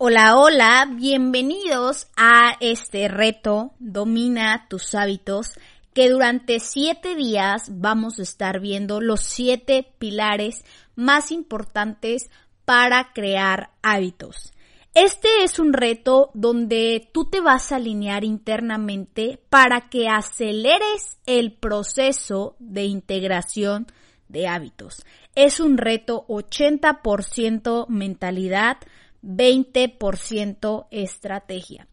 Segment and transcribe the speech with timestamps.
[0.00, 5.58] Hola, hola, bienvenidos a este reto Domina tus hábitos
[5.92, 10.64] que durante siete días vamos a estar viendo los siete pilares
[10.94, 12.30] más importantes
[12.64, 14.52] para crear hábitos.
[14.94, 21.54] Este es un reto donde tú te vas a alinear internamente para que aceleres el
[21.54, 23.88] proceso de integración
[24.28, 25.04] de hábitos.
[25.34, 28.76] Es un reto 80% mentalidad,
[29.22, 31.88] 20% estrategia.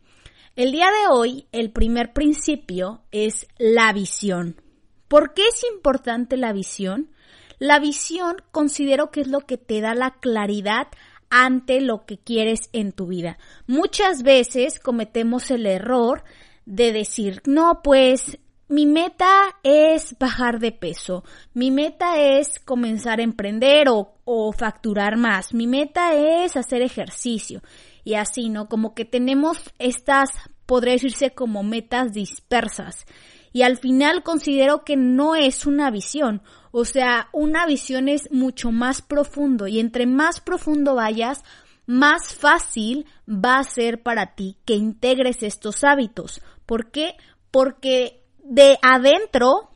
[0.56, 4.62] El día de hoy, el primer principio es la visión.
[5.08, 7.12] ¿Por qué es importante la visión?
[7.60, 10.88] La visión considero que es lo que te da la claridad
[11.30, 13.38] ante lo que quieres en tu vida.
[13.68, 16.24] Muchas veces cometemos el error
[16.66, 23.24] de decir, no, pues mi meta es bajar de peso, mi meta es comenzar a
[23.24, 27.62] emprender o, facturar más, mi meta es hacer ejercicio
[28.04, 28.68] y así, ¿no?
[28.68, 30.30] Como que tenemos estas,
[30.66, 33.06] podría decirse como metas dispersas
[33.54, 36.42] y al final considero que no es una visión,
[36.72, 41.44] o sea, una visión es mucho más profundo y entre más profundo vayas,
[41.86, 46.42] más fácil va a ser para ti que integres estos hábitos.
[46.66, 47.16] ¿Por qué?
[47.52, 49.72] Porque de adentro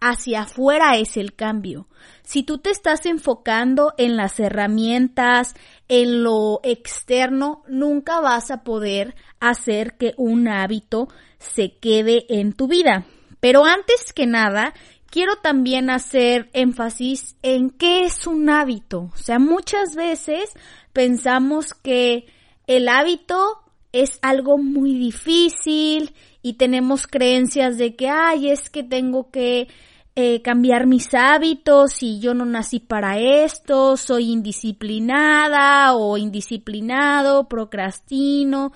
[0.00, 1.88] hacia afuera es el cambio.
[2.22, 5.54] Si tú te estás enfocando en las herramientas,
[5.88, 12.68] en lo externo, nunca vas a poder hacer que un hábito se quede en tu
[12.68, 13.06] vida.
[13.40, 14.74] Pero antes que nada,
[15.06, 19.10] quiero también hacer énfasis en qué es un hábito.
[19.14, 20.50] O sea, muchas veces
[20.92, 22.26] pensamos que
[22.66, 23.61] el hábito
[23.92, 29.68] es algo muy difícil y tenemos creencias de que, ay, es que tengo que
[30.16, 38.72] eh, cambiar mis hábitos y yo no nací para esto, soy indisciplinada o indisciplinado, procrastino,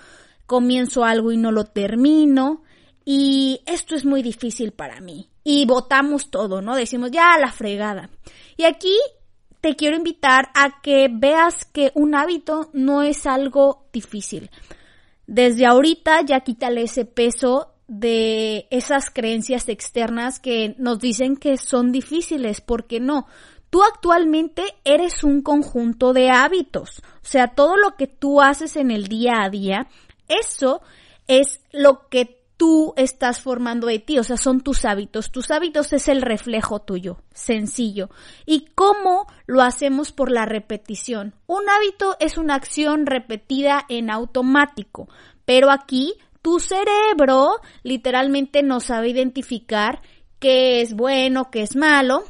[0.46, 2.62] comienzo algo y no lo termino
[3.04, 5.28] y esto es muy difícil para mí.
[5.44, 6.74] Y votamos todo, ¿no?
[6.74, 8.10] Decimos ya la fregada.
[8.56, 8.98] Y aquí
[9.60, 14.50] te quiero invitar a que veas que un hábito no es algo difícil.
[15.26, 21.92] Desde ahorita ya quítale ese peso de esas creencias externas que nos dicen que son
[21.92, 23.26] difíciles, porque no.
[23.70, 28.90] Tú actualmente eres un conjunto de hábitos, o sea, todo lo que tú haces en
[28.90, 29.88] el día a día,
[30.28, 30.82] eso
[31.26, 35.30] es lo que tú estás formando de ti, o sea, son tus hábitos.
[35.30, 38.10] Tus hábitos es el reflejo tuyo, sencillo.
[38.44, 41.34] ¿Y cómo lo hacemos por la repetición?
[41.46, 45.08] Un hábito es una acción repetida en automático,
[45.44, 50.00] pero aquí tu cerebro literalmente no sabe identificar
[50.38, 52.24] qué es bueno, qué es malo,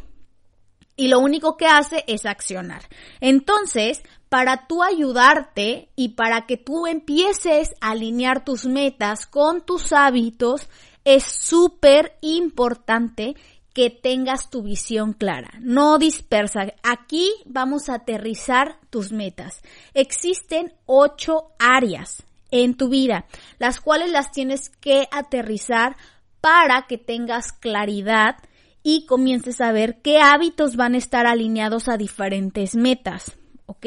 [0.97, 2.83] y lo único que hace es accionar.
[3.21, 4.03] Entonces,
[4.37, 10.69] para tú ayudarte y para que tú empieces a alinear tus metas con tus hábitos,
[11.07, 13.35] es súper importante
[13.73, 16.67] que tengas tu visión clara, no dispersa.
[16.83, 19.63] Aquí vamos a aterrizar tus metas.
[19.95, 23.25] Existen ocho áreas en tu vida,
[23.59, 25.97] las cuales las tienes que aterrizar
[26.43, 28.37] para que tengas claridad
[28.83, 33.35] y comiences a ver qué hábitos van a estar alineados a diferentes metas,
[33.67, 33.87] ¿ok?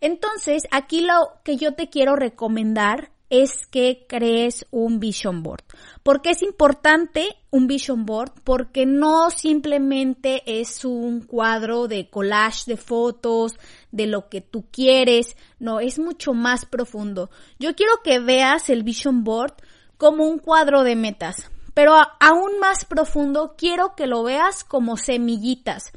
[0.00, 5.62] Entonces, aquí lo que yo te quiero recomendar es que crees un vision board.
[6.02, 8.32] ¿Por qué es importante un vision board?
[8.42, 13.54] Porque no simplemente es un cuadro de collage de fotos,
[13.92, 17.30] de lo que tú quieres, no, es mucho más profundo.
[17.60, 19.54] Yo quiero que veas el vision board
[19.96, 21.50] como un cuadro de metas.
[21.72, 25.92] Pero aún más profundo, quiero que lo veas como semillitas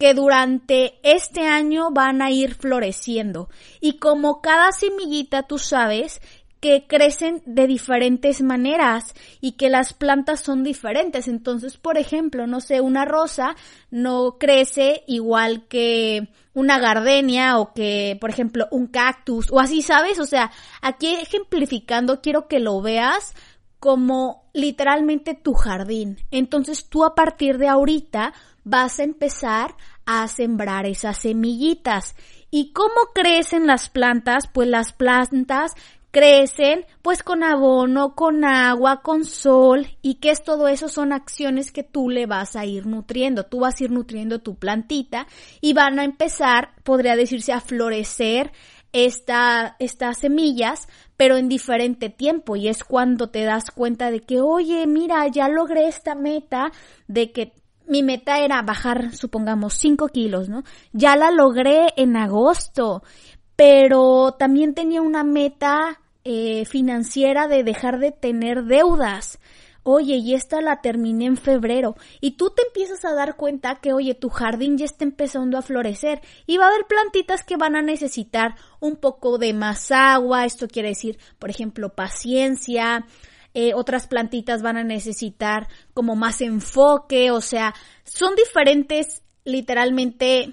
[0.00, 3.50] que durante este año van a ir floreciendo.
[3.82, 6.22] Y como cada semillita tú sabes
[6.58, 11.28] que crecen de diferentes maneras y que las plantas son diferentes.
[11.28, 13.56] Entonces, por ejemplo, no sé, una rosa
[13.90, 20.18] no crece igual que una gardenia o que, por ejemplo, un cactus o así, ¿sabes?
[20.18, 20.50] O sea,
[20.80, 23.34] aquí ejemplificando, quiero que lo veas
[23.80, 26.18] como literalmente tu jardín.
[26.30, 29.76] Entonces tú a partir de ahorita vas a empezar
[30.06, 32.14] a sembrar esas semillitas
[32.50, 34.48] ¿Y cómo crecen las plantas?
[34.52, 35.74] Pues las plantas
[36.10, 41.70] crecen pues con abono, con agua, con sol y que es todo eso son acciones
[41.70, 43.44] que tú le vas a ir nutriendo.
[43.44, 45.28] Tú vas a ir nutriendo tu plantita
[45.60, 48.50] y van a empezar, podría decirse, a florecer
[48.92, 54.40] esta, estas semillas, pero en diferente tiempo y es cuando te das cuenta de que,
[54.40, 56.72] oye, mira, ya logré esta meta
[57.06, 57.52] de que
[57.90, 60.62] mi meta era bajar, supongamos, 5 kilos, ¿no?
[60.92, 63.02] Ya la logré en agosto,
[63.56, 69.40] pero también tenía una meta eh, financiera de dejar de tener deudas.
[69.82, 71.96] Oye, y esta la terminé en febrero.
[72.20, 75.62] Y tú te empiezas a dar cuenta que, oye, tu jardín ya está empezando a
[75.62, 76.20] florecer.
[76.46, 80.44] Y va a haber plantitas que van a necesitar un poco de más agua.
[80.44, 83.06] Esto quiere decir, por ejemplo, paciencia.
[83.52, 87.30] Eh, otras plantitas van a necesitar como más enfoque.
[87.30, 87.74] O sea,
[88.04, 90.52] son diferentes, literalmente,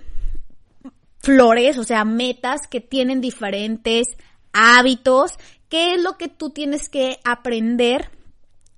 [1.20, 4.08] flores, o sea, metas que tienen diferentes
[4.54, 5.34] hábitos.
[5.70, 8.10] ¿Qué es lo que tú tienes que aprender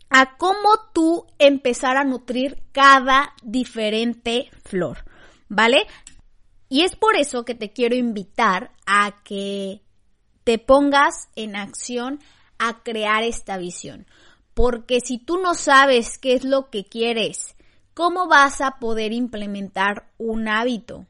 [0.09, 5.05] a cómo tú empezar a nutrir cada diferente flor,
[5.47, 5.85] ¿vale?
[6.67, 9.81] Y es por eso que te quiero invitar a que
[10.43, 12.19] te pongas en acción
[12.59, 14.05] a crear esta visión.
[14.53, 17.55] Porque si tú no sabes qué es lo que quieres,
[17.93, 21.07] ¿cómo vas a poder implementar un hábito?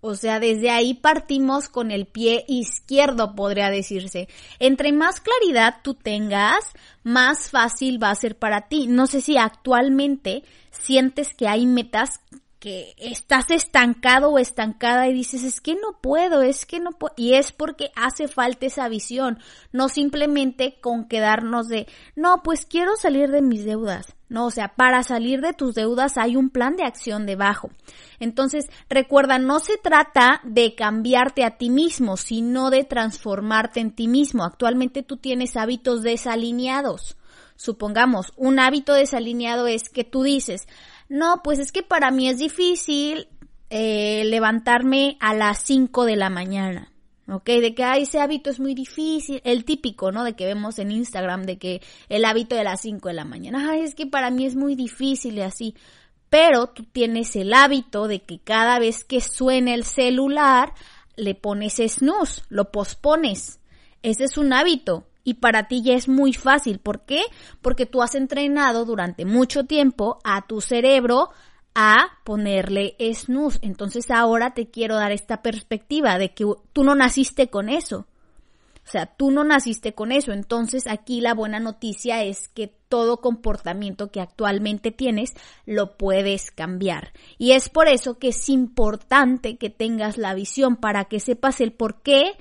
[0.00, 4.28] O sea, desde ahí partimos con el pie izquierdo, podría decirse.
[4.60, 8.86] Entre más claridad tú tengas, más fácil va a ser para ti.
[8.86, 12.20] No sé si actualmente sientes que hay metas
[12.66, 17.14] que estás estancado o estancada y dices, es que no puedo, es que no puedo.
[17.16, 19.38] Y es porque hace falta esa visión,
[19.70, 21.86] no simplemente con quedarnos de,
[22.16, 24.16] no, pues quiero salir de mis deudas.
[24.28, 27.70] No, o sea, para salir de tus deudas hay un plan de acción debajo.
[28.18, 34.08] Entonces, recuerda, no se trata de cambiarte a ti mismo, sino de transformarte en ti
[34.08, 34.42] mismo.
[34.42, 37.16] Actualmente tú tienes hábitos desalineados.
[37.54, 40.66] Supongamos, un hábito desalineado es que tú dices,
[41.08, 43.28] no, pues es que para mí es difícil
[43.70, 46.92] eh, levantarme a las 5 de la mañana.
[47.28, 47.44] ¿ok?
[47.44, 50.24] De que ay, ese hábito es muy difícil, el típico, ¿no?
[50.24, 53.70] De que vemos en Instagram, de que el hábito de las 5 de la mañana,
[53.70, 55.74] ay, es que para mí es muy difícil y así.
[56.28, 60.72] Pero tú tienes el hábito de que cada vez que suena el celular,
[61.16, 63.60] le pones snooze, lo pospones.
[64.02, 66.78] Ese es un hábito y para ti ya es muy fácil.
[66.78, 67.20] ¿Por qué?
[67.60, 71.30] Porque tú has entrenado durante mucho tiempo a tu cerebro
[71.74, 73.58] a ponerle snus.
[73.60, 78.06] Entonces ahora te quiero dar esta perspectiva de que tú no naciste con eso.
[78.86, 80.30] O sea, tú no naciste con eso.
[80.30, 85.32] Entonces aquí la buena noticia es que todo comportamiento que actualmente tienes
[85.64, 87.12] lo puedes cambiar.
[87.36, 91.72] Y es por eso que es importante que tengas la visión para que sepas el
[91.72, 92.36] por qué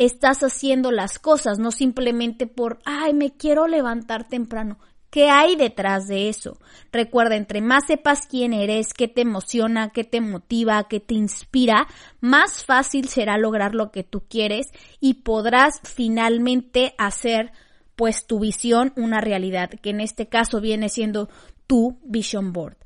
[0.00, 4.78] estás haciendo las cosas, no simplemente por, ay, me quiero levantar temprano.
[5.10, 6.56] ¿Qué hay detrás de eso?
[6.90, 11.86] Recuerda, entre más sepas quién eres, qué te emociona, qué te motiva, qué te inspira,
[12.20, 14.68] más fácil será lograr lo que tú quieres
[15.00, 17.52] y podrás finalmente hacer
[17.94, 21.28] pues tu visión una realidad, que en este caso viene siendo
[21.66, 22.78] tu vision board.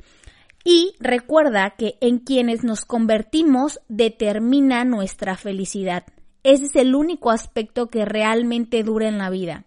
[0.65, 6.05] Y recuerda que en quienes nos convertimos determina nuestra felicidad.
[6.45, 9.65] Ese es el único aspecto que realmente dura en la vida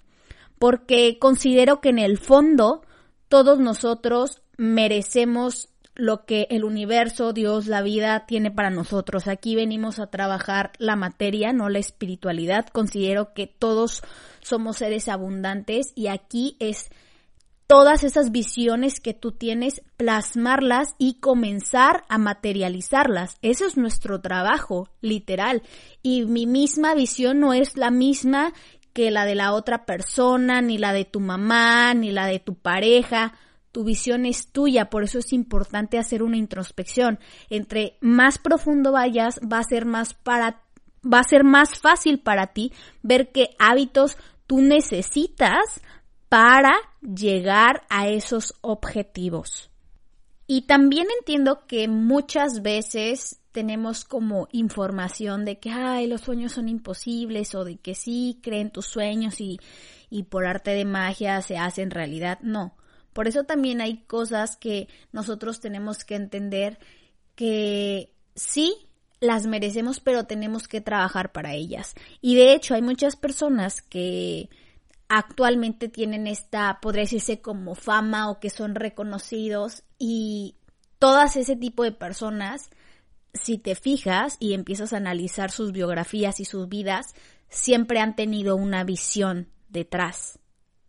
[0.59, 2.81] porque considero que en el fondo
[3.27, 9.27] todos nosotros merecemos lo que el universo, Dios, la vida tiene para nosotros.
[9.27, 12.67] Aquí venimos a trabajar la materia, no la espiritualidad.
[12.67, 14.03] Considero que todos
[14.41, 16.91] somos seres abundantes y aquí es
[17.67, 23.37] todas esas visiones que tú tienes, plasmarlas y comenzar a materializarlas.
[23.41, 25.61] Eso es nuestro trabajo, literal.
[26.01, 28.53] Y mi misma visión no es la misma
[28.93, 32.55] que la de la otra persona, ni la de tu mamá, ni la de tu
[32.55, 33.33] pareja.
[33.73, 37.19] Tu visión es tuya, por eso es importante hacer una introspección.
[37.49, 40.63] Entre más profundo vayas, va a ser más para
[41.05, 45.81] va a ser más fácil para ti ver qué hábitos tú necesitas
[46.27, 46.73] para
[47.13, 49.69] llegar a esos objetivos.
[50.45, 56.69] Y también entiendo que muchas veces tenemos como información de que, ay, los sueños son
[56.69, 59.59] imposibles o de que sí creen tus sueños y,
[60.09, 62.39] y por arte de magia se hacen realidad.
[62.41, 62.75] No.
[63.13, 66.77] Por eso también hay cosas que nosotros tenemos que entender
[67.35, 68.75] que sí
[69.19, 71.95] las merecemos, pero tenemos que trabajar para ellas.
[72.21, 74.49] Y de hecho hay muchas personas que
[75.09, 80.55] actualmente tienen esta, podría decirse como fama o que son reconocidos y
[80.99, 82.69] todas ese tipo de personas
[83.33, 87.13] si te fijas y empiezas a analizar sus biografías y sus vidas,
[87.49, 90.39] siempre han tenido una visión detrás.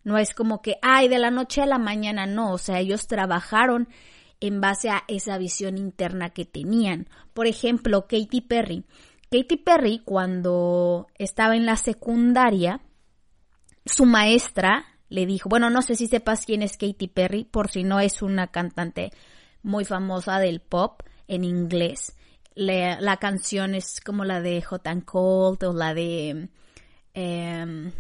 [0.05, 3.07] No es como que, ay, de la noche a la mañana, no, o sea, ellos
[3.07, 3.89] trabajaron
[4.41, 7.09] en base a esa visión interna que tenían.
[7.35, 8.85] Por ejemplo, Katy Perry.
[9.31, 12.81] Katy Perry, cuando estaba en la secundaria,
[13.89, 17.83] su maestra le dijo, bueno, no sé si sepas quién es Katy Perry, por si
[17.83, 19.11] no es una cantante
[19.63, 22.15] muy famosa del pop en inglés.
[22.55, 26.49] la canción es como la de Hot and Cold o la de...
[27.15, 27.93] Em,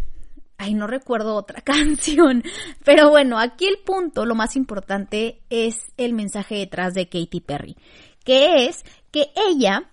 [0.58, 2.42] ay, no recuerdo otra canción.
[2.84, 7.76] Pero bueno, aquí el punto, lo más importante, es el mensaje detrás de Katy Perry.
[8.24, 9.88] Que es que ella,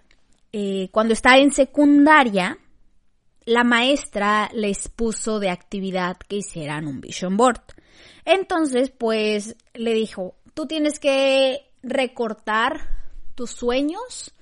[0.51, 2.57] eh, cuando está en secundaria,
[3.45, 7.61] la maestra les puso de actividad que hicieran un vision board.
[8.25, 12.89] Entonces, pues le dijo, tú tienes que recortar
[13.35, 14.33] tus sueños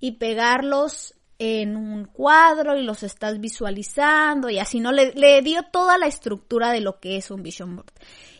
[0.00, 4.90] y pegarlos en un cuadro y los estás visualizando y así, ¿no?
[4.92, 7.92] Le, dio toda la estructura de lo que es un vision board.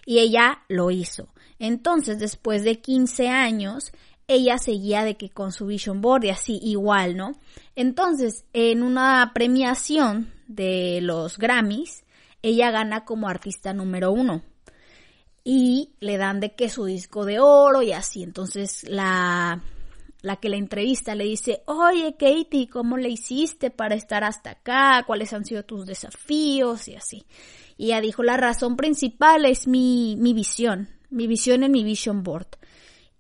[0.07, 1.29] Y ella lo hizo.
[1.59, 3.93] Entonces, después de 15 años,
[4.29, 7.33] ella seguía de que con su vision board y así igual, ¿no?
[7.75, 12.05] Entonces, en una premiación de los Grammys,
[12.43, 14.43] ella gana como artista número uno.
[15.45, 18.25] Y le dan de que su disco de oro y así.
[18.25, 19.63] Entonces la,
[20.21, 25.05] la que la entrevista le dice, oye Katie, ¿cómo le hiciste para estar hasta acá?
[25.07, 26.89] ¿Cuáles han sido tus desafíos?
[26.89, 27.27] Y así.
[27.77, 32.25] Y ella dijo, la razón principal es mi, mi visión, mi visión en mi vision
[32.25, 32.49] board.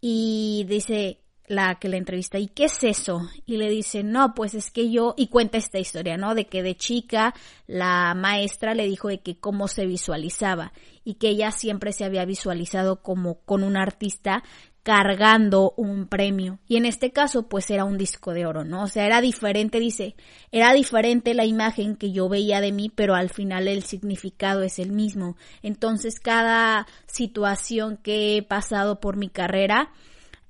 [0.08, 3.28] Y dice la que la entrevista, ¿y qué es eso?
[3.44, 6.36] Y le dice, no, pues es que yo, y cuenta esta historia, ¿no?
[6.36, 7.34] De que de chica
[7.66, 10.72] la maestra le dijo de que cómo se visualizaba
[11.02, 14.44] y que ella siempre se había visualizado como con un artista
[14.86, 16.60] cargando un premio.
[16.68, 18.84] Y en este caso, pues era un disco de oro, ¿no?
[18.84, 20.14] O sea, era diferente, dice,
[20.52, 24.78] era diferente la imagen que yo veía de mí, pero al final el significado es
[24.78, 25.36] el mismo.
[25.60, 29.90] Entonces, cada situación que he pasado por mi carrera,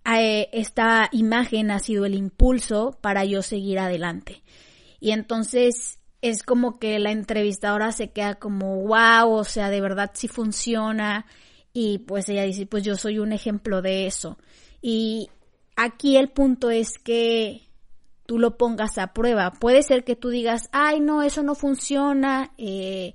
[0.05, 4.43] eh, esta imagen ha sido el impulso para yo seguir adelante.
[5.01, 10.11] Y entonces es como que la entrevistadora se queda como, wow, o sea, de verdad
[10.13, 11.25] sí funciona
[11.79, 14.39] y pues ella dice, pues yo soy un ejemplo de eso.
[14.81, 15.29] Y
[15.77, 17.69] aquí el punto es que
[18.25, 19.53] tú lo pongas a prueba.
[19.53, 23.13] Puede ser que tú digas, ay, no, eso no funciona, eh,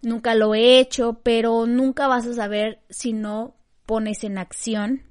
[0.00, 3.54] nunca lo he hecho, pero nunca vas a saber si no
[3.84, 5.02] pones en acción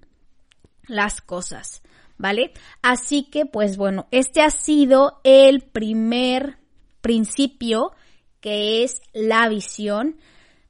[0.87, 1.83] las cosas,
[2.17, 2.53] ¿vale?
[2.81, 6.57] Así que, pues bueno, este ha sido el primer
[7.01, 7.91] principio
[8.41, 10.17] que es la visión.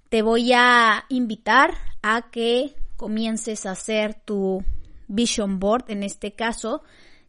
[0.10, 4.64] Te voy a invitar a que comiences a hacer tu
[5.08, 6.84] vision board, en este caso,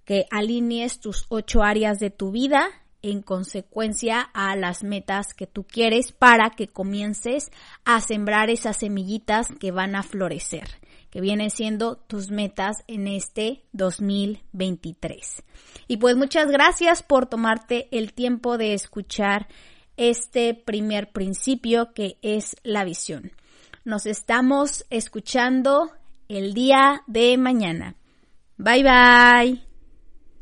[0.05, 2.69] que alinees tus ocho áreas de tu vida
[3.03, 7.51] en consecuencia a las metas que tú quieres para que comiences
[7.85, 10.69] a sembrar esas semillitas que van a florecer,
[11.11, 15.43] que vienen siendo tus metas en este 2023.
[15.89, 19.49] Y pues muchas gracias por tomarte el tiempo de escuchar
[19.97, 23.33] este primer principio que es la visión.
[23.85, 25.91] Nos estamos escuchando
[26.29, 27.97] el día de mañana.
[28.57, 29.70] Bye bye.